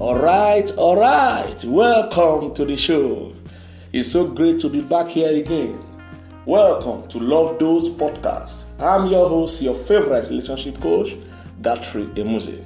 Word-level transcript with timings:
All 0.00 0.18
right, 0.18 0.74
all 0.78 0.96
right. 0.96 1.62
Welcome 1.62 2.54
to 2.54 2.64
the 2.64 2.74
show. 2.74 3.34
It's 3.92 4.10
so 4.10 4.26
great 4.26 4.58
to 4.60 4.70
be 4.70 4.80
back 4.80 5.08
here 5.08 5.28
again. 5.28 5.78
Welcome 6.46 7.06
to 7.08 7.18
Love 7.18 7.58
Those 7.58 7.90
Podcast. 7.90 8.64
I'm 8.80 9.08
your 9.08 9.28
host, 9.28 9.60
your 9.60 9.74
favorite 9.74 10.30
relationship 10.30 10.80
coach, 10.80 11.18
Guthrie 11.60 12.08
Emuse. 12.16 12.64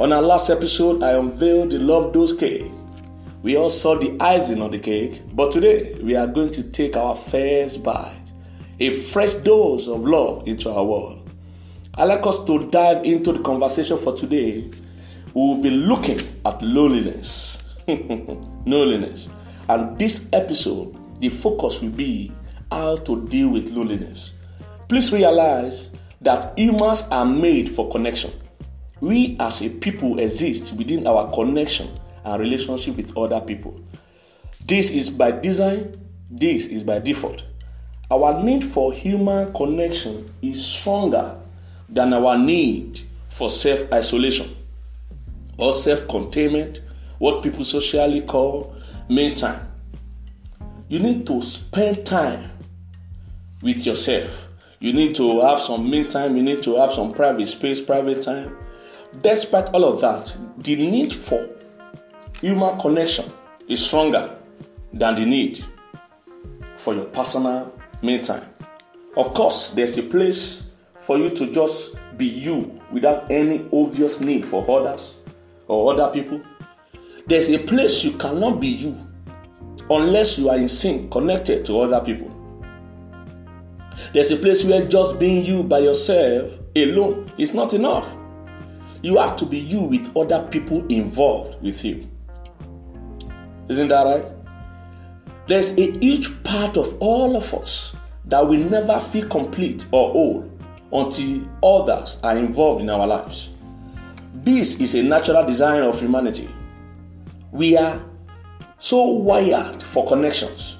On 0.00 0.10
our 0.10 0.22
last 0.22 0.48
episode, 0.48 1.02
I 1.02 1.18
unveiled 1.18 1.72
the 1.72 1.80
Love 1.80 2.14
Those 2.14 2.32
cake. 2.32 2.72
We 3.42 3.58
all 3.58 3.68
saw 3.68 3.98
the 3.98 4.16
icing 4.18 4.62
on 4.62 4.70
the 4.70 4.78
cake, 4.78 5.20
but 5.34 5.52
today 5.52 5.98
we 6.02 6.16
are 6.16 6.26
going 6.26 6.50
to 6.52 6.62
take 6.62 6.96
our 6.96 7.14
first 7.14 7.82
bite, 7.82 8.32
a 8.80 8.88
fresh 8.88 9.34
dose 9.34 9.86
of 9.86 10.00
love 10.00 10.48
into 10.48 10.70
our 10.70 10.82
world. 10.82 11.28
I'd 11.96 12.04
like 12.04 12.26
us 12.26 12.42
to 12.46 12.70
dive 12.70 13.04
into 13.04 13.34
the 13.34 13.40
conversation 13.40 13.98
for 13.98 14.14
today 14.14 14.70
we 15.34 15.40
will 15.40 15.60
be 15.62 15.70
looking 15.70 16.18
at 16.44 16.60
loneliness. 16.62 17.62
loneliness. 17.86 19.28
And 19.68 19.98
this 19.98 20.28
episode, 20.32 20.96
the 21.20 21.28
focus 21.28 21.82
will 21.82 21.90
be 21.90 22.32
how 22.70 22.96
to 22.96 23.26
deal 23.28 23.48
with 23.48 23.68
loneliness. 23.70 24.32
Please 24.88 25.12
realize 25.12 25.90
that 26.20 26.58
humans 26.58 27.02
are 27.10 27.24
made 27.26 27.70
for 27.70 27.90
connection. 27.90 28.32
We 29.00 29.36
as 29.40 29.62
a 29.62 29.68
people 29.68 30.18
exist 30.18 30.74
within 30.76 31.06
our 31.06 31.30
connection 31.32 31.88
and 32.24 32.40
relationship 32.40 32.96
with 32.96 33.16
other 33.16 33.40
people. 33.40 33.78
This 34.66 34.90
is 34.90 35.08
by 35.08 35.30
design, 35.30 36.00
this 36.30 36.66
is 36.66 36.82
by 36.82 36.98
default. 36.98 37.44
Our 38.10 38.42
need 38.42 38.64
for 38.64 38.92
human 38.92 39.52
connection 39.52 40.32
is 40.42 40.64
stronger 40.64 41.38
than 41.88 42.12
our 42.12 42.36
need 42.36 43.00
for 43.28 43.50
self 43.50 43.92
isolation 43.92 44.54
or 45.58 45.72
self 45.72 46.08
containment, 46.08 46.80
what 47.18 47.42
people 47.42 47.64
socially 47.64 48.22
call 48.22 48.74
me 49.08 49.34
time. 49.34 49.70
You 50.88 51.00
need 51.00 51.26
to 51.26 51.42
spend 51.42 52.06
time 52.06 52.50
with 53.60 53.84
yourself. 53.84 54.48
You 54.80 54.92
need 54.92 55.16
to 55.16 55.40
have 55.40 55.60
some 55.60 55.90
me 55.90 56.04
time, 56.04 56.36
you 56.36 56.42
need 56.42 56.62
to 56.62 56.76
have 56.76 56.92
some 56.92 57.12
private 57.12 57.48
space, 57.48 57.80
private 57.80 58.22
time. 58.22 58.56
Despite 59.20 59.68
all 59.74 59.84
of 59.84 60.00
that, 60.00 60.34
the 60.58 60.76
need 60.76 61.12
for 61.12 61.48
human 62.40 62.78
connection 62.78 63.24
is 63.66 63.84
stronger 63.84 64.34
than 64.92 65.16
the 65.16 65.26
need 65.26 65.64
for 66.76 66.94
your 66.94 67.06
personal 67.06 67.74
me 68.02 68.20
time. 68.20 68.44
Of 69.16 69.34
course, 69.34 69.70
there's 69.70 69.98
a 69.98 70.02
place 70.02 70.68
for 70.96 71.18
you 71.18 71.30
to 71.30 71.52
just 71.52 71.96
be 72.16 72.26
you 72.26 72.80
without 72.92 73.30
any 73.30 73.66
obvious 73.72 74.20
need 74.20 74.44
for 74.44 74.64
others 74.70 75.16
or 75.68 75.92
other 75.92 76.12
people. 76.12 76.40
There's 77.26 77.48
a 77.50 77.58
place 77.58 78.02
you 78.02 78.12
cannot 78.12 78.60
be 78.60 78.68
you 78.68 78.96
unless 79.90 80.38
you 80.38 80.48
are 80.50 80.56
in 80.56 80.68
sync, 80.68 81.10
connected 81.10 81.64
to 81.66 81.80
other 81.80 82.04
people. 82.04 82.34
There's 84.12 84.30
a 84.30 84.36
place 84.36 84.64
where 84.64 84.86
just 84.86 85.18
being 85.18 85.44
you 85.44 85.62
by 85.62 85.80
yourself 85.80 86.52
alone 86.76 87.30
is 87.38 87.54
not 87.54 87.74
enough. 87.74 88.14
You 89.02 89.18
have 89.18 89.36
to 89.36 89.46
be 89.46 89.58
you 89.58 89.80
with 89.82 90.16
other 90.16 90.46
people 90.48 90.86
involved 90.88 91.62
with 91.62 91.84
you. 91.84 92.08
Isn't 93.68 93.88
that 93.88 94.02
right? 94.02 94.32
There's 95.46 95.76
a 95.78 95.92
huge 95.98 96.42
part 96.42 96.76
of 96.76 96.96
all 97.00 97.36
of 97.36 97.52
us 97.54 97.94
that 98.26 98.40
will 98.46 98.58
never 98.58 98.98
feel 98.98 99.26
complete 99.28 99.86
or 99.92 100.10
whole 100.12 100.50
until 100.92 101.48
others 101.62 102.18
are 102.22 102.36
involved 102.36 102.82
in 102.82 102.90
our 102.90 103.06
lives. 103.06 103.50
This 104.44 104.80
is 104.80 104.94
a 104.94 105.02
natural 105.02 105.44
design 105.44 105.82
of 105.82 105.98
humanity. 105.98 106.48
We 107.50 107.76
are 107.76 108.00
so 108.78 109.04
wired 109.04 109.82
for 109.82 110.06
connections. 110.06 110.76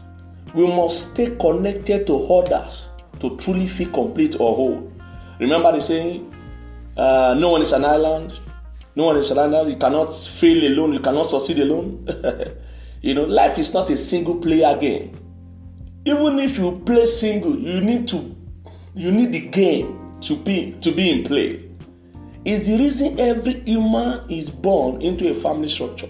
We 0.54 0.66
must 0.68 1.10
stay 1.10 1.34
connected 1.40 2.06
to 2.06 2.16
others 2.32 2.88
to 3.18 3.36
truly 3.38 3.66
feel 3.66 3.90
complete 3.90 4.36
or 4.38 4.54
whole. 4.54 4.92
Remember 5.40 5.72
the 5.72 5.80
saying, 5.80 6.32
uh, 6.96 7.34
no 7.36 7.50
one 7.50 7.62
is 7.62 7.72
an 7.72 7.84
island. 7.84 8.38
No 8.94 9.06
one 9.06 9.16
is 9.16 9.30
an 9.32 9.38
island. 9.38 9.72
You 9.72 9.76
cannot 9.76 10.12
fail 10.14 10.72
alone. 10.72 10.92
You 10.92 11.00
cannot 11.00 11.24
succeed 11.26 11.58
alone. 11.58 12.06
you 13.02 13.14
know, 13.14 13.24
life 13.24 13.58
is 13.58 13.74
not 13.74 13.90
a 13.90 13.96
single 13.96 14.36
player 14.36 14.76
game. 14.78 15.16
Even 16.04 16.38
if 16.38 16.58
you 16.58 16.80
play 16.86 17.06
single, 17.06 17.56
you 17.56 17.80
need 17.80 18.06
to 18.08 18.36
you 18.94 19.10
need 19.10 19.32
the 19.32 19.48
game 19.48 20.16
to 20.20 20.36
be 20.36 20.72
to 20.80 20.92
be 20.92 21.10
in 21.10 21.24
play 21.24 21.67
is 22.44 22.66
the 22.66 22.78
reason 22.78 23.18
every 23.18 23.60
human 23.60 24.28
is 24.30 24.50
born 24.50 25.02
into 25.02 25.30
a 25.30 25.34
family 25.34 25.68
structure, 25.68 26.08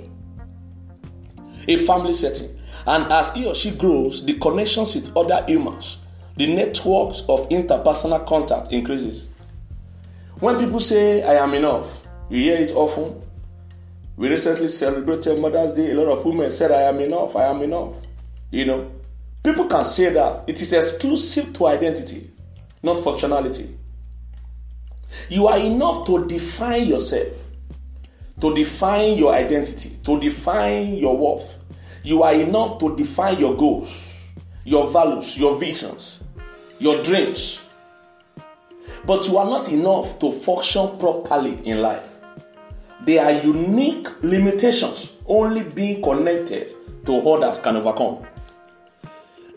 a 1.67 1.77
family 1.77 2.13
setting. 2.13 2.55
And 2.87 3.11
as 3.13 3.33
he 3.33 3.47
or 3.47 3.55
she 3.55 3.71
grows, 3.73 4.25
the 4.25 4.35
connections 4.39 4.95
with 4.95 5.17
other 5.17 5.45
humans, 5.47 5.99
the 6.37 6.47
networks 6.47 7.21
of 7.29 7.49
interpersonal 7.49 8.27
contact 8.27 8.73
increases. 8.73 9.29
When 10.41 10.59
people 10.59 10.81
say, 10.81 11.23
I 11.23 11.43
am 11.45 11.55
enough, 11.55 12.07
you 12.31 12.39
hear 12.39 12.57
it 12.57 12.73
often. 12.73 13.21
We 14.17 14.29
recently 14.29 14.69
celebrated 14.69 15.41
Mother's 15.41 15.73
Day. 15.75 15.93
A 15.93 15.95
lot 15.95 16.09
of 16.13 16.25
women 16.25 16.51
said, 16.51 16.71
I 16.71 16.83
am 16.83 17.01
enough, 17.01 17.37
I 17.37 17.45
am 17.45 17.63
enough. 17.63 17.95
You 18.51 18.65
know, 18.65 18.91
people 19.43 19.67
can 19.67 19.85
say 19.85 20.11
that. 20.11 20.49
It 20.49 20.61
is 20.63 20.73
exclusive 20.73 21.53
to 21.55 21.67
identity, 21.67 22.31
not 22.83 22.99
functionality. 22.99 23.78
You 25.29 25.47
are 25.47 25.59
enough 25.59 26.07
to 26.07 26.25
define 26.27 26.87
yourself, 26.87 27.33
to 28.41 28.55
define 28.55 29.17
your 29.17 29.35
identity, 29.35 29.91
to 30.05 30.21
define 30.21 30.95
your 30.95 31.17
worth. 31.17 31.59
You 32.03 32.23
are 32.23 32.35
enough 32.35 32.79
to 32.79 32.97
define 32.97 33.39
your 33.39 33.57
goals, 33.57 34.27
your 34.65 34.89
values, 34.91 35.39
your 35.39 35.59
visions, 35.59 36.23
your 36.79 37.03
dreams. 37.03 37.65
But 39.07 39.29
you 39.29 39.39
are 39.39 39.47
not 39.47 39.71
enough 39.71 40.19
to 40.21 40.31
function 40.31 40.99
properly 40.99 41.59
in 41.65 41.83
life. 41.83 42.21
There 43.05 43.25
are 43.25 43.33
unique 43.43 44.09
limitations 44.23 45.13
only 45.27 45.63
being 45.71 46.03
connected 46.03 46.75
to 47.07 47.17
others 47.31 47.59
can 47.59 47.77
overcome. 47.77 48.27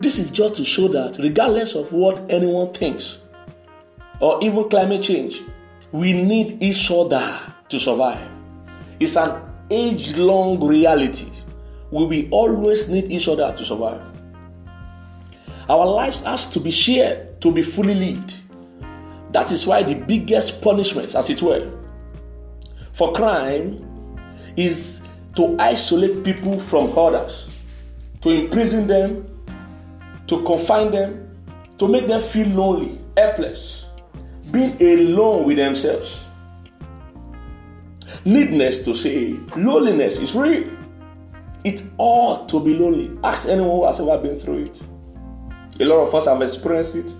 This 0.00 0.18
is 0.18 0.30
just 0.30 0.54
to 0.56 0.64
show 0.64 0.88
that, 0.88 1.18
regardless 1.18 1.74
of 1.74 1.92
what 1.92 2.20
anyone 2.28 2.72
thinks, 2.72 3.18
or 4.22 4.38
even 4.40 4.68
climate 4.68 5.02
change, 5.02 5.42
we 5.90 6.12
need 6.12 6.62
each 6.62 6.90
other 6.90 7.20
to 7.68 7.78
survive. 7.78 8.30
It's 9.00 9.16
an 9.16 9.42
age 9.68 10.16
long 10.16 10.64
reality. 10.64 11.28
We 11.90 12.06
will 12.06 12.28
always 12.30 12.88
need 12.88 13.10
each 13.10 13.28
other 13.28 13.52
to 13.52 13.64
survive. 13.64 14.00
Our 15.68 15.84
lives 15.86 16.20
has 16.22 16.46
to 16.50 16.60
be 16.60 16.70
shared 16.70 17.40
to 17.42 17.52
be 17.52 17.62
fully 17.62 17.94
lived. 17.94 18.36
That 19.32 19.50
is 19.50 19.66
why 19.66 19.82
the 19.82 19.96
biggest 19.96 20.62
punishment, 20.62 21.16
as 21.16 21.28
it 21.28 21.42
were, 21.42 21.68
for 22.92 23.12
crime 23.12 23.76
is 24.56 25.02
to 25.34 25.56
isolate 25.58 26.22
people 26.22 26.58
from 26.60 26.96
others, 26.96 27.64
to 28.20 28.30
imprison 28.30 28.86
them, 28.86 29.26
to 30.28 30.44
confine 30.44 30.92
them, 30.92 31.28
to 31.78 31.88
make 31.88 32.06
them 32.06 32.20
feel 32.20 32.46
lonely, 32.50 33.00
helpless 33.16 33.81
being 34.52 34.76
alone 34.80 35.44
with 35.44 35.56
themselves. 35.56 36.28
Needless 38.24 38.80
to 38.84 38.94
say, 38.94 39.32
loneliness 39.56 40.20
is 40.20 40.34
real. 40.36 40.68
It 41.64 41.82
ought 41.98 42.48
to 42.50 42.62
be 42.62 42.78
lonely. 42.78 43.16
Ask 43.24 43.48
anyone 43.48 43.70
who 43.70 43.86
has 43.86 43.98
ever 44.00 44.18
been 44.18 44.36
through 44.36 44.64
it. 44.64 44.82
A 45.80 45.84
lot 45.84 46.06
of 46.06 46.14
us 46.14 46.26
have 46.26 46.42
experienced 46.42 46.96
it. 46.96 47.14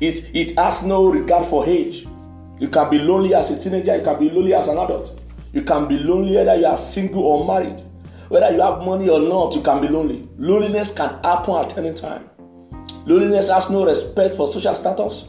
It, 0.00 0.30
it 0.34 0.58
has 0.58 0.82
no 0.82 1.08
regard 1.10 1.46
for 1.46 1.66
age. 1.66 2.06
You 2.58 2.68
can 2.68 2.90
be 2.90 2.98
lonely 2.98 3.34
as 3.34 3.50
a 3.50 3.62
teenager, 3.62 3.96
you 3.96 4.02
can 4.02 4.18
be 4.18 4.30
lonely 4.30 4.54
as 4.54 4.68
an 4.68 4.78
adult. 4.78 5.20
You 5.52 5.62
can 5.62 5.88
be 5.88 5.98
lonely 5.98 6.34
whether 6.34 6.56
you 6.56 6.66
are 6.66 6.76
single 6.76 7.22
or 7.22 7.46
married. 7.46 7.80
Whether 8.28 8.52
you 8.54 8.60
have 8.62 8.78
money 8.84 9.08
or 9.08 9.20
not, 9.20 9.54
you 9.54 9.62
can 9.62 9.80
be 9.80 9.88
lonely. 9.88 10.28
Loneliness 10.38 10.90
can 10.90 11.10
happen 11.22 11.54
at 11.54 11.78
any 11.78 11.92
time. 11.94 12.28
Loneliness 13.06 13.48
has 13.48 13.70
no 13.70 13.86
respect 13.86 14.34
for 14.34 14.50
social 14.50 14.74
status. 14.74 15.28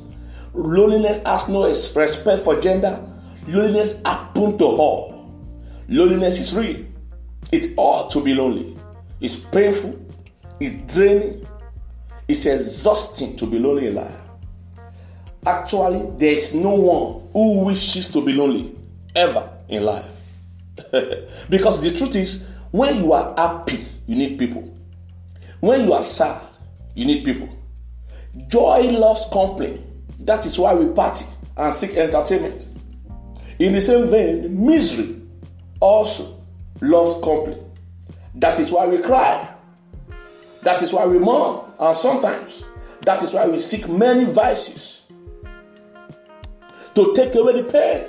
Loneliness 0.57 1.21
has 1.23 1.47
no 1.47 1.67
respect 1.67 2.43
for 2.43 2.59
gender. 2.59 2.99
Loneliness 3.47 4.01
happens 4.03 4.57
to 4.57 4.65
all. 4.65 5.31
Loneliness 5.87 6.39
is 6.39 6.55
real. 6.55 6.83
It's 7.51 7.67
ought 7.77 8.09
to 8.11 8.23
be 8.23 8.33
lonely. 8.33 8.75
It's 9.21 9.35
painful. 9.35 9.97
It's 10.59 10.93
draining. 10.93 11.47
It's 12.27 12.45
exhausting 12.45 13.35
to 13.37 13.45
be 13.45 13.59
lonely 13.59 13.87
in 13.87 13.95
life. 13.95 14.19
Actually, 15.45 16.11
there 16.17 16.33
is 16.33 16.55
no 16.55 16.73
one 16.73 17.29
who 17.31 17.65
wishes 17.65 18.09
to 18.09 18.25
be 18.25 18.33
lonely 18.33 18.75
ever 19.15 19.49
in 19.69 19.83
life. 19.83 20.33
because 21.49 21.81
the 21.81 21.91
truth 21.95 22.15
is, 22.15 22.45
when 22.71 22.97
you 22.97 23.13
are 23.13 23.33
happy, 23.37 23.79
you 24.07 24.15
need 24.15 24.37
people. 24.39 24.63
When 25.59 25.85
you 25.85 25.93
are 25.93 26.03
sad, 26.03 26.41
you 26.95 27.05
need 27.05 27.23
people. 27.23 27.47
Joy 28.47 28.89
loves 28.89 29.25
company. 29.31 29.81
That 30.27 30.45
is 30.45 30.59
why 30.59 30.73
we 30.73 30.93
party 30.93 31.25
and 31.55 31.73
seek 31.73 31.95
entertainment. 31.95 32.67
In 33.59 33.71
the 33.71 33.79
same 33.79 34.09
vein, 34.09 34.67
misery 34.67 35.21
also 35.79 36.43
loves 36.81 37.15
company. 37.23 37.57
That 38.35 38.59
is 38.59 38.69
why 38.69 38.87
we 38.87 39.01
cry. 39.01 39.49
That 40.63 40.81
is 40.81 40.91
why 40.91 41.05
we 41.05 41.17
mourn. 41.17 41.71
And 41.79 41.95
sometimes 41.95 42.65
that 43.03 43.23
is 43.23 43.33
why 43.33 43.47
we 43.47 43.57
seek 43.57 43.87
many 43.87 44.25
vices 44.25 45.03
to 46.93 47.13
take 47.15 47.33
away 47.35 47.61
the 47.61 47.71
pain. 47.71 48.05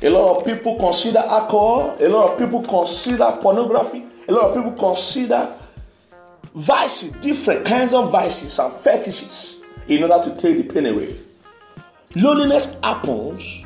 A 0.00 0.08
lot 0.08 0.38
of 0.38 0.46
people 0.46 0.78
consider 0.78 1.18
alcohol, 1.18 1.94
a 2.00 2.08
lot 2.08 2.32
of 2.32 2.38
people 2.38 2.62
consider 2.62 3.36
pornography, 3.42 4.06
a 4.28 4.32
lot 4.32 4.46
of 4.46 4.54
people 4.54 4.72
consider 4.72 5.46
vices, 6.54 7.12
different 7.20 7.66
kinds 7.66 7.92
of 7.92 8.10
vices 8.10 8.58
and 8.58 8.72
fetishes 8.72 9.57
in 9.88 10.02
order 10.02 10.30
to 10.30 10.36
take 10.36 10.58
the 10.66 10.72
pain 10.72 10.86
away. 10.86 11.14
Loneliness 12.14 12.78
happens 12.82 13.64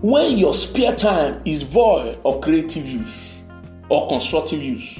when 0.00 0.38
your 0.38 0.54
spare 0.54 0.94
time 0.94 1.42
is 1.44 1.62
void 1.62 2.18
of 2.24 2.40
creative 2.40 2.86
use 2.86 3.32
or 3.88 4.08
constructive 4.08 4.62
use. 4.62 4.98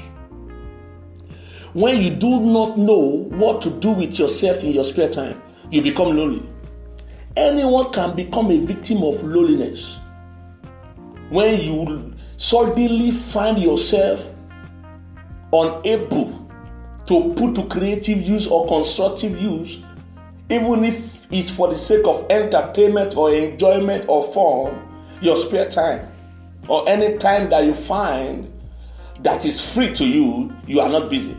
When 1.74 2.00
you 2.00 2.10
do 2.10 2.40
not 2.40 2.78
know 2.78 3.26
what 3.28 3.62
to 3.62 3.70
do 3.70 3.90
with 3.92 4.18
yourself 4.18 4.64
in 4.64 4.72
your 4.72 4.84
spare 4.84 5.08
time, 5.08 5.40
you 5.70 5.82
become 5.82 6.16
lonely. 6.16 6.42
Anyone 7.36 7.92
can 7.92 8.16
become 8.16 8.50
a 8.50 8.58
victim 8.58 9.02
of 9.04 9.22
loneliness 9.22 10.00
when 11.30 11.60
you 11.60 12.14
suddenly 12.36 13.10
find 13.10 13.58
yourself 13.58 14.34
unable 15.52 16.48
to 17.06 17.34
put 17.34 17.54
to 17.54 17.64
creative 17.68 18.20
use 18.20 18.46
or 18.46 18.66
constructive 18.66 19.40
use, 19.40 19.82
even 20.50 20.84
if 20.84 21.26
it's 21.30 21.50
for 21.50 21.68
the 21.68 21.76
sake 21.76 22.06
of 22.06 22.26
entertainment 22.30 23.16
or 23.16 23.32
enjoyment 23.34 24.06
or 24.08 24.22
fun, 24.22 24.82
your 25.20 25.36
spare 25.36 25.66
time 25.68 26.06
or 26.68 26.88
any 26.88 27.16
time 27.18 27.50
that 27.50 27.64
you 27.64 27.74
find 27.74 28.50
that 29.20 29.44
is 29.44 29.74
free 29.74 29.92
to 29.92 30.08
you, 30.08 30.52
you 30.66 30.80
are 30.80 30.88
not 30.88 31.10
busy. 31.10 31.36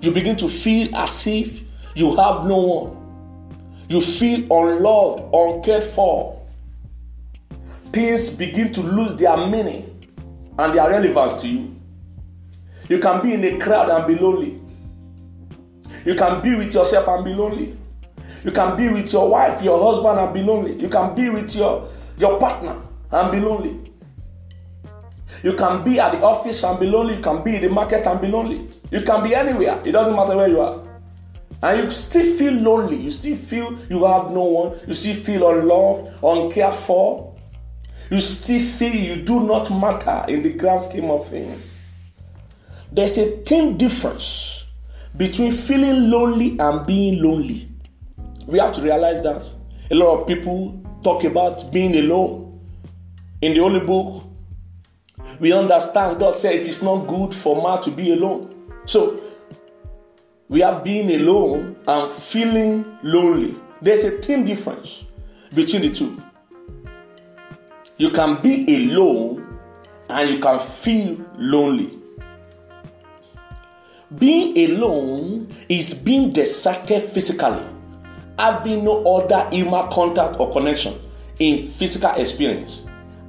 You 0.00 0.10
begin 0.10 0.36
to 0.36 0.48
feel 0.48 0.94
as 0.96 1.26
if 1.26 1.62
you 1.94 2.16
have 2.16 2.46
no 2.46 2.56
one. 2.56 3.84
You 3.88 4.00
feel 4.00 4.40
unloved, 4.50 5.34
uncared 5.34 5.84
for. 5.84 6.40
Things 7.92 8.30
begin 8.30 8.72
to 8.72 8.80
lose 8.80 9.14
their 9.16 9.36
meaning 9.36 9.88
and 10.58 10.74
their 10.74 10.88
relevance 10.88 11.42
to 11.42 11.48
you. 11.48 11.76
You 12.88 12.98
can 12.98 13.22
be 13.22 13.34
in 13.34 13.44
a 13.44 13.58
crowd 13.58 13.90
and 13.90 14.06
be 14.06 14.20
lonely. 14.20 14.60
You 16.04 16.14
can 16.14 16.42
be 16.42 16.54
with 16.54 16.74
yourself 16.74 17.06
and 17.08 17.24
be 17.24 17.34
lonely. 17.34 17.76
You 18.44 18.50
can 18.50 18.76
be 18.76 18.88
with 18.88 19.12
your 19.12 19.28
wife, 19.28 19.62
your 19.62 19.80
husband, 19.82 20.18
and 20.18 20.34
be 20.34 20.42
lonely. 20.42 20.74
You 20.80 20.88
can 20.88 21.14
be 21.14 21.30
with 21.30 21.54
your, 21.54 21.88
your 22.18 22.40
partner 22.40 22.76
and 23.12 23.30
be 23.30 23.40
lonely. 23.40 23.92
You 25.42 25.54
can 25.54 25.82
be 25.84 25.98
at 25.98 26.12
the 26.12 26.22
office 26.22 26.62
and 26.64 26.78
be 26.78 26.86
lonely. 26.86 27.16
You 27.16 27.20
can 27.20 27.42
be 27.42 27.56
in 27.56 27.62
the 27.62 27.68
market 27.68 28.06
and 28.06 28.20
be 28.20 28.28
lonely. 28.28 28.68
You 28.90 29.00
can 29.02 29.22
be 29.22 29.34
anywhere. 29.34 29.80
It 29.84 29.92
doesn't 29.92 30.14
matter 30.14 30.36
where 30.36 30.48
you 30.48 30.60
are. 30.60 30.82
And 31.62 31.82
you 31.84 31.90
still 31.90 32.36
feel 32.36 32.52
lonely. 32.54 32.96
You 32.96 33.10
still 33.10 33.36
feel 33.36 33.76
you 33.88 34.04
have 34.06 34.30
no 34.30 34.42
one. 34.42 34.78
You 34.86 34.94
still 34.94 35.14
feel 35.14 35.48
unloved, 35.48 36.12
uncared 36.22 36.74
for. 36.74 37.34
You 38.10 38.20
still 38.20 38.60
feel 38.60 38.94
you 38.94 39.22
do 39.22 39.44
not 39.44 39.70
matter 39.70 40.24
in 40.28 40.42
the 40.42 40.52
grand 40.52 40.82
scheme 40.82 41.10
of 41.10 41.26
things. 41.28 41.86
There's 42.90 43.16
a 43.16 43.24
thin 43.24 43.78
difference 43.78 44.66
between 45.16 45.52
feeling 45.52 46.10
lonely 46.10 46.58
and 46.58 46.84
being 46.86 47.22
lonely. 47.22 47.71
We 48.46 48.58
have 48.58 48.72
to 48.74 48.82
realize 48.82 49.22
that. 49.22 49.50
A 49.90 49.94
lot 49.94 50.20
of 50.20 50.26
people 50.26 50.80
talk 51.02 51.24
about 51.24 51.72
being 51.72 51.94
alone. 51.96 52.60
In 53.40 53.54
the 53.54 53.60
Holy 53.60 53.80
Book, 53.84 54.24
we 55.40 55.52
understand 55.52 56.20
God 56.20 56.34
said 56.34 56.54
it 56.54 56.68
is 56.68 56.82
not 56.82 57.06
good 57.06 57.34
for 57.34 57.62
man 57.62 57.80
to 57.82 57.90
be 57.90 58.12
alone. 58.12 58.54
So, 58.84 59.20
we 60.48 60.62
are 60.62 60.82
being 60.82 61.10
alone 61.20 61.76
and 61.86 62.10
feeling 62.10 62.98
lonely. 63.02 63.54
There's 63.80 64.04
a 64.04 64.10
thin 64.10 64.44
difference 64.44 65.06
between 65.54 65.82
the 65.82 65.90
two. 65.90 66.22
You 67.96 68.10
can 68.10 68.40
be 68.42 68.64
alone 68.76 69.58
and 70.08 70.30
you 70.30 70.38
can 70.38 70.58
feel 70.58 71.16
lonely. 71.38 71.98
Being 74.18 74.70
alone 74.70 75.48
is 75.68 75.94
being 75.94 76.32
deserted 76.32 77.02
physically, 77.02 77.64
having 78.42 78.82
no 78.84 79.04
other 79.04 79.48
human 79.54 79.88
contact 79.92 80.40
or 80.40 80.50
connection 80.52 80.98
in 81.38 81.62
physical 81.62 82.10
experience, 82.16 82.82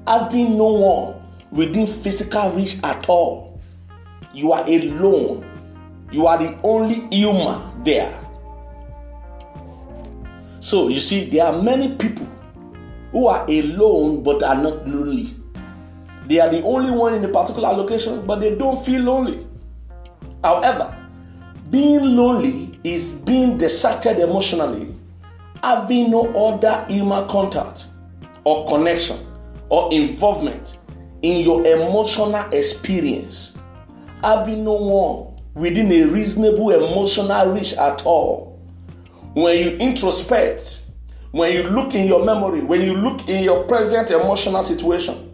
having 0.07 0.57
no 0.57 0.73
one 0.73 1.21
within 1.51 1.85
physical 1.85 2.49
reach 2.49 2.77
at 2.83 3.07
all. 3.07 3.61
You 4.33 4.53
are 4.53 4.65
alone. 4.67 5.45
You 6.11 6.25
are 6.25 6.39
the 6.39 6.57
only 6.63 7.07
human 7.15 7.83
there. 7.83 8.11
So 10.59 10.87
you 10.87 10.99
see, 10.99 11.25
there 11.25 11.45
are 11.45 11.61
many 11.61 11.95
people 11.95 12.27
who 13.11 13.27
are 13.27 13.45
alone 13.47 14.23
but 14.23 14.41
are 14.41 14.55
not 14.55 14.87
lonely. 14.87 15.27
They 16.25 16.39
are 16.39 16.49
the 16.49 16.63
only 16.63 16.89
one 16.89 17.13
in 17.13 17.23
a 17.23 17.27
particular 17.27 17.69
location, 17.69 18.25
but 18.25 18.39
they 18.39 18.55
don't 18.55 18.83
feel 18.83 19.01
lonely. 19.01 19.45
However, 20.43 20.97
being 21.69 22.15
lonely 22.15 22.79
is 22.83 23.11
being 23.11 23.57
deserted 23.57 24.17
emotionally, 24.17 24.87
having 25.63 26.11
no 26.11 26.27
other 26.35 26.85
human 26.89 27.27
contact 27.29 27.87
or 28.43 28.67
connection 28.67 29.17
or 29.69 29.91
involvement 29.93 30.77
in 31.21 31.43
your 31.43 31.65
emotional 31.65 32.45
experience, 32.51 33.53
having 34.21 34.63
no 34.63 34.73
one 34.73 35.33
within 35.55 35.91
a 35.91 36.05
reasonable 36.11 36.71
emotional 36.71 37.53
reach 37.53 37.73
at 37.75 38.05
all. 38.05 38.59
When 39.33 39.57
you 39.57 39.77
introspect, 39.77 40.89
when 41.31 41.53
you 41.53 41.63
look 41.63 41.95
in 41.95 42.07
your 42.07 42.25
memory, 42.25 42.61
when 42.61 42.81
you 42.81 42.95
look 42.95 43.27
in 43.27 43.43
your 43.43 43.63
present 43.63 44.11
emotional 44.11 44.61
situation, 44.61 45.31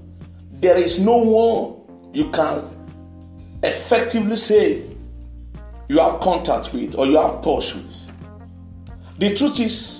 there 0.51 0.77
is 0.77 0.99
no 0.99 1.17
one 1.17 2.13
you 2.13 2.29
can 2.29 2.61
effectively 3.63 4.35
say 4.35 4.83
you 5.89 5.99
have 5.99 6.19
contact 6.21 6.73
with 6.73 6.95
or 6.95 7.07
you 7.07 7.17
have 7.17 7.41
touch 7.41 7.75
with. 7.75 8.05
The 9.17 9.33
truth 9.35 9.59
is, 9.59 9.98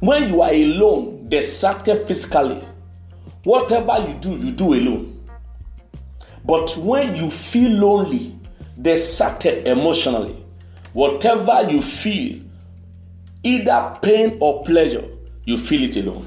when 0.00 0.28
you 0.30 0.42
are 0.42 0.52
alone, 0.52 1.28
deserted 1.28 2.06
physically, 2.06 2.62
whatever 3.44 3.98
you 4.06 4.14
do, 4.20 4.36
you 4.36 4.52
do 4.52 4.74
alone. 4.74 5.26
But 6.44 6.76
when 6.78 7.16
you 7.16 7.30
feel 7.30 7.72
lonely, 7.72 8.38
deserted 8.80 9.66
emotionally, 9.66 10.44
whatever 10.92 11.70
you 11.70 11.82
feel, 11.82 12.40
either 13.42 13.98
pain 14.02 14.38
or 14.40 14.64
pleasure, 14.64 15.04
you 15.44 15.56
feel 15.56 15.82
it 15.82 15.96
alone. 15.96 16.26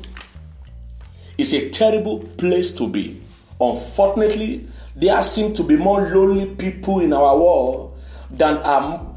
It's 1.38 1.54
a 1.54 1.70
terrible 1.70 2.20
place 2.20 2.72
to 2.74 2.88
be. 2.88 3.22
Unfortunately, 3.60 4.68
there 4.96 5.22
seem 5.24 5.54
to 5.54 5.64
be 5.64 5.78
more 5.78 6.02
lonely 6.02 6.54
people 6.56 7.00
in 7.00 7.14
our 7.14 7.38
world 7.38 7.98
than 8.32 8.58
are 8.58 9.08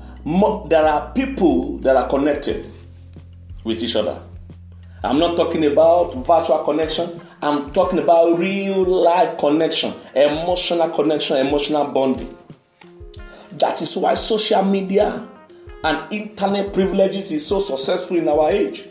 there 0.68 0.86
are 0.86 1.12
people 1.12 1.76
that 1.78 1.96
are 1.96 2.08
connected 2.08 2.64
with 3.64 3.82
each 3.82 3.96
other. 3.96 4.18
I'm 5.04 5.18
not 5.18 5.36
talking 5.36 5.66
about 5.66 6.14
virtual 6.14 6.64
connection. 6.64 7.20
I'm 7.42 7.72
talking 7.72 7.98
about 7.98 8.38
real 8.38 8.84
life 8.84 9.36
connection, 9.36 9.92
emotional 10.14 10.88
connection, 10.88 11.36
emotional 11.46 11.88
bonding. 11.88 12.34
That 13.58 13.82
is 13.82 13.94
why 13.98 14.14
social 14.14 14.62
media 14.64 15.28
and 15.84 16.12
internet 16.12 16.72
privileges 16.72 17.30
is 17.32 17.46
so 17.46 17.58
successful 17.58 18.16
in 18.16 18.26
our 18.30 18.50
age, 18.50 18.88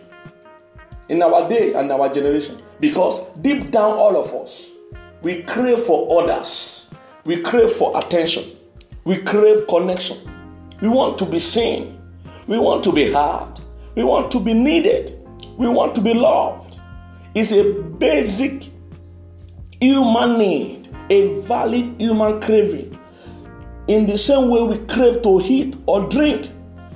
in 1.10 1.24
our 1.24 1.50
day 1.50 1.74
and 1.74 1.92
our 1.92 2.14
generation. 2.14 2.60
Because 2.80 3.28
deep 3.38 3.72
down, 3.72 3.98
all 3.98 4.16
of 4.16 4.32
us, 4.36 4.70
we 5.24 5.42
crave 5.42 5.80
for 5.80 6.22
others, 6.22 6.88
we 7.26 7.42
crave 7.42 7.72
for 7.72 7.98
attention, 7.98 8.56
we 9.04 9.18
crave 9.18 9.68
connection. 9.68 10.18
We 10.80 10.90
want 10.90 11.18
to 11.20 11.26
be 11.26 11.40
seen. 11.40 12.00
We 12.46 12.60
want 12.60 12.84
to 12.84 12.92
be 12.92 13.12
heard. 13.12 13.54
We 13.96 14.04
want 14.04 14.30
to 14.32 14.40
be 14.40 14.54
needed. 14.54 15.23
We 15.58 15.68
want 15.68 15.94
to 15.96 16.02
be 16.02 16.14
loved. 16.14 16.80
It's 17.36 17.52
a 17.52 17.74
basic 17.74 18.70
human 19.80 20.38
need, 20.38 20.90
a 21.10 21.40
valid 21.42 21.96
human 22.00 22.42
craving. 22.42 22.98
In 23.88 24.08
the 24.08 24.18
same 24.18 24.50
way 24.50 24.64
we 24.64 24.78
crave 24.88 25.22
to 25.24 25.42
eat 25.44 25.76
or 25.86 26.08
drink, 26.10 26.50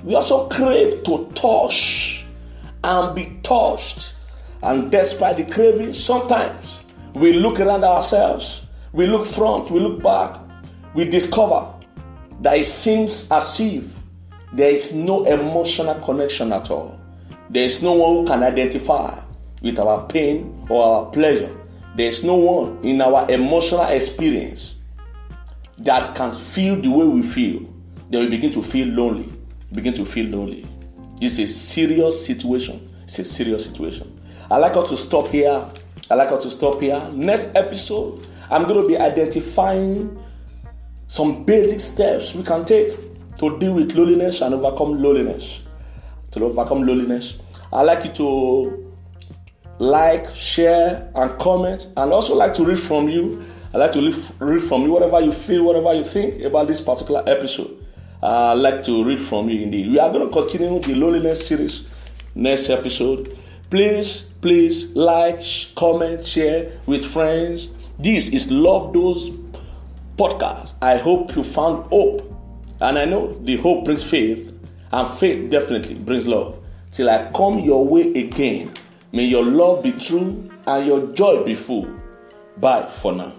we 0.04 0.14
also 0.14 0.48
crave 0.48 1.02
to 1.04 1.30
touch 1.34 2.24
and 2.82 3.14
be 3.14 3.38
touched. 3.42 4.14
And 4.62 4.90
despite 4.90 5.36
the 5.36 5.44
craving, 5.44 5.92
sometimes 5.92 6.84
we 7.14 7.34
look 7.34 7.60
around 7.60 7.84
ourselves, 7.84 8.64
we 8.92 9.06
look 9.06 9.26
front, 9.26 9.70
we 9.70 9.80
look 9.80 10.02
back, 10.02 10.40
we 10.94 11.04
discover 11.04 11.74
that 12.40 12.58
it 12.58 12.64
seems 12.64 13.30
as 13.30 13.60
if 13.60 13.98
there 14.52 14.70
is 14.70 14.94
no 14.94 15.24
emotional 15.26 15.94
connection 15.96 16.52
at 16.52 16.70
all. 16.70 16.97
There 17.50 17.64
is 17.64 17.82
no 17.82 17.92
one 17.94 18.16
who 18.16 18.26
can 18.26 18.42
identify 18.42 19.20
with 19.62 19.78
our 19.78 20.06
pain 20.08 20.66
or 20.68 20.84
our 20.84 21.06
pleasure 21.10 21.54
There's 21.98 22.22
no 22.22 22.36
one 22.36 22.78
in 22.84 23.00
our 23.00 23.28
emotional 23.28 23.84
experience 23.86 24.76
that 25.78 26.14
can 26.14 26.32
feel 26.32 26.76
the 26.80 26.88
way 26.88 27.08
we 27.08 27.22
feel. 27.22 27.68
Then 28.08 28.22
we 28.22 28.30
begin 28.30 28.52
to 28.52 28.62
feel 28.62 28.86
lonely. 28.86 29.32
Begin 29.72 29.94
to 29.94 30.04
feel 30.04 30.26
lonely. 30.26 30.64
It's 31.20 31.40
a 31.40 31.46
serious 31.48 32.24
situation. 32.24 32.88
It's 33.02 33.18
a 33.18 33.24
serious 33.24 33.64
situation. 33.64 34.16
I 34.48 34.58
like 34.58 34.76
us 34.76 34.90
to 34.90 34.96
stop 34.96 35.26
here. 35.26 35.64
I 36.08 36.14
like 36.14 36.30
us 36.30 36.44
to 36.44 36.50
stop 36.50 36.80
here. 36.80 37.02
Next 37.12 37.50
episode, 37.56 38.24
I'm 38.48 38.62
going 38.68 38.80
to 38.80 38.86
be 38.86 38.96
identifying 38.96 40.24
some 41.08 41.44
basic 41.44 41.80
steps 41.80 42.32
we 42.32 42.44
can 42.44 42.64
take 42.64 42.94
to 43.38 43.58
deal 43.58 43.74
with 43.74 43.96
loneliness 43.96 44.40
and 44.40 44.54
overcome 44.54 45.02
loneliness. 45.02 45.64
To 46.38 46.44
overcome 46.44 46.82
loneliness. 46.86 47.38
I'd 47.72 47.82
like 47.82 48.04
you 48.04 48.12
to 48.12 48.94
like, 49.78 50.26
share, 50.30 51.10
and 51.14 51.38
comment, 51.38 51.86
and 51.96 52.12
also 52.12 52.34
like 52.34 52.54
to 52.54 52.64
read 52.64 52.78
from 52.78 53.08
you. 53.08 53.44
I'd 53.74 53.78
like 53.78 53.92
to 53.92 54.00
read 54.40 54.62
from 54.62 54.82
you 54.82 54.92
whatever 54.92 55.20
you 55.20 55.32
feel, 55.32 55.64
whatever 55.64 55.94
you 55.94 56.04
think 56.04 56.42
about 56.42 56.68
this 56.68 56.80
particular 56.80 57.22
episode. 57.26 57.86
I'd 58.22 58.54
like 58.54 58.82
to 58.84 59.04
read 59.04 59.20
from 59.20 59.48
you 59.48 59.62
indeed. 59.62 59.90
We 59.90 59.98
are 59.98 60.10
going 60.12 60.26
to 60.26 60.32
continue 60.32 60.80
the 60.80 60.94
loneliness 60.94 61.46
series 61.46 61.86
next 62.34 62.70
episode. 62.70 63.36
Please, 63.70 64.22
please 64.40 64.90
like, 64.94 65.40
comment, 65.76 66.24
share 66.24 66.70
with 66.86 67.04
friends. 67.04 67.68
This 67.98 68.30
is 68.30 68.50
Love 68.50 68.92
Those 68.92 69.30
podcast. 70.16 70.74
I 70.80 70.96
hope 70.96 71.36
you 71.36 71.42
found 71.42 71.84
hope. 71.90 72.24
And 72.80 72.98
I 72.98 73.04
know 73.04 73.34
the 73.42 73.56
hope 73.56 73.84
brings 73.84 74.02
faith, 74.02 74.57
and 74.92 75.08
faith 75.18 75.50
definitely 75.50 75.94
brings 75.94 76.26
love. 76.26 76.58
Till 76.90 77.10
I 77.10 77.30
come 77.34 77.58
your 77.58 77.86
way 77.86 78.12
again, 78.14 78.72
may 79.12 79.24
your 79.24 79.44
love 79.44 79.82
be 79.82 79.92
true 79.92 80.50
and 80.66 80.86
your 80.86 81.12
joy 81.12 81.44
be 81.44 81.54
full. 81.54 81.88
Bye 82.58 82.86
for 82.86 83.12
now. 83.12 83.37